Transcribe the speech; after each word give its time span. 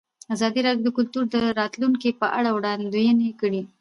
ازادي 0.33 0.59
راډیو 0.65 0.85
د 0.85 0.89
کلتور 0.97 1.23
د 1.35 1.37
راتلونکې 1.59 2.09
په 2.21 2.27
اړه 2.37 2.49
وړاندوینې 2.53 3.29
کړې. 3.39 3.61